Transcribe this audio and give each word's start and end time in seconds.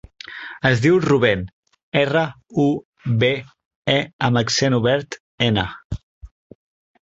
Es 0.67 0.79
diu 0.83 0.95
Rubèn: 1.01 1.43
erra, 2.01 2.23
u, 2.63 2.65
be, 3.25 3.29
e 3.97 3.99
amb 4.29 4.41
accent 4.43 4.79
obert, 4.79 5.19
ena. 5.51 5.69